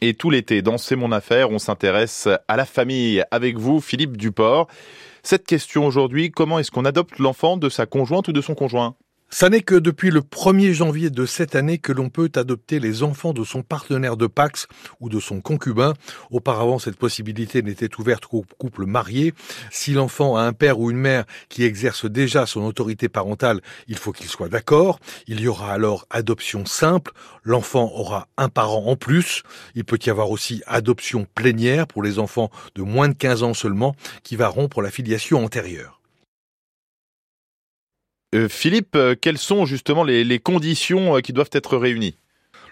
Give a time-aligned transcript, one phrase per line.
[0.00, 3.24] Et tout l'été, dans C'est mon affaire, on s'intéresse à la famille.
[3.30, 4.68] Avec vous, Philippe Duport.
[5.22, 8.96] Cette question aujourd'hui, comment est-ce qu'on adopte l'enfant de sa conjointe ou de son conjoint?
[9.34, 13.02] Ça n'est que depuis le 1er janvier de cette année que l'on peut adopter les
[13.02, 14.68] enfants de son partenaire de Pax
[15.00, 15.94] ou de son concubin.
[16.30, 19.34] Auparavant, cette possibilité n'était ouverte qu'aux couples mariés.
[19.72, 23.96] Si l'enfant a un père ou une mère qui exerce déjà son autorité parentale, il
[23.96, 25.00] faut qu'il soit d'accord.
[25.26, 27.10] Il y aura alors adoption simple.
[27.42, 29.42] L'enfant aura un parent en plus.
[29.74, 33.54] Il peut y avoir aussi adoption plénière pour les enfants de moins de 15 ans
[33.54, 36.03] seulement qui va rompre la filiation antérieure.
[38.34, 42.16] Euh, Philippe, euh, quelles sont justement les, conditions euh, qui doivent être réunies?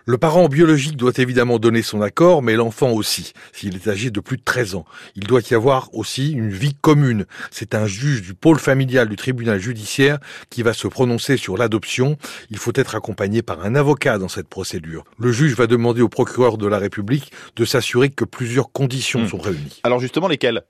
[0.04, 4.18] Le parent biologique doit évidemment donner son accord, mais l'enfant aussi, s'il est âgé de
[4.18, 4.84] plus de 13 ans.
[5.14, 7.24] Il doit y avoir aussi une vie commune.
[7.52, 10.18] C'est un juge du pôle familial du tribunal judiciaire
[10.50, 12.16] qui va se prononcer sur l'adoption.
[12.50, 15.04] Il faut être accompagné par un avocat dans cette procédure.
[15.20, 19.28] Le juge va demander au procureur de la République de s'assurer que plusieurs conditions hmm.
[19.28, 19.80] sont réunies.
[19.84, 20.64] Alors justement, lesquelles?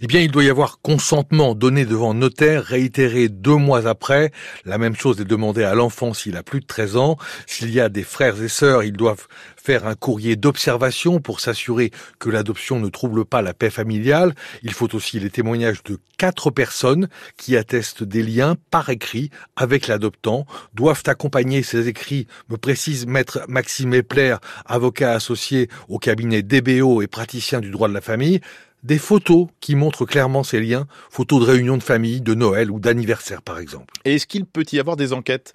[0.00, 4.32] Eh bien, il doit y avoir consentement donné devant notaire, réitéré deux mois après.
[4.64, 7.16] La même chose est demandée à l'enfant s'il a plus de 13 ans.
[7.46, 11.92] S'il y a des frères et sœurs, ils doivent faire un courrier d'observation pour s'assurer
[12.18, 14.34] que l'adoption ne trouble pas la paix familiale.
[14.62, 19.86] Il faut aussi les témoignages de quatre personnes qui attestent des liens par écrit avec
[19.86, 27.02] l'adoptant, doivent accompagner ces écrits, me précise maître Maxime Epler, avocat associé au cabinet DBO
[27.02, 28.40] et praticien du droit de la famille,
[28.82, 32.80] des photos qui montrent clairement ces liens, photos de réunions de famille, de Noël ou
[32.80, 33.94] d'anniversaire par exemple.
[34.04, 35.54] Et est-ce qu'il peut y avoir des enquêtes?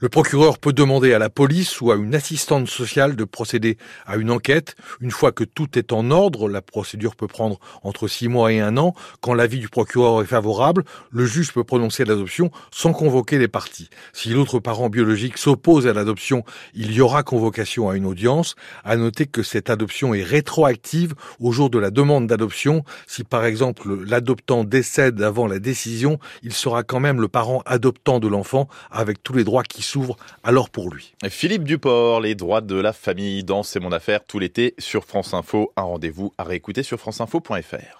[0.00, 4.16] Le procureur peut demander à la police ou à une assistante sociale de procéder à
[4.16, 4.76] une enquête.
[5.00, 8.60] Une fois que tout est en ordre, la procédure peut prendre entre six mois et
[8.60, 8.94] un an.
[9.20, 13.88] Quand l'avis du procureur est favorable, le juge peut prononcer l'adoption sans convoquer les parties.
[14.12, 18.54] Si l'autre parent biologique s'oppose à l'adoption, il y aura convocation à une audience.
[18.84, 22.84] À noter que cette adoption est rétroactive au jour de la demande d'adoption.
[23.06, 28.20] Si par exemple l'adoptant décède avant la décision, il sera quand même le parent adoptant
[28.20, 31.14] de l'enfant avec tous les droits qui s'ouvre alors pour lui.
[31.28, 35.34] Philippe Duport, les droits de la famille dans C'est mon affaire tout l'été sur France
[35.34, 35.72] Info.
[35.76, 37.94] Un rendez-vous à réécouter sur franceinfo.fr.